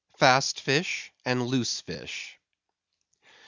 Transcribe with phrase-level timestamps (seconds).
[0.17, 2.39] Fast Fish and Loose Fish.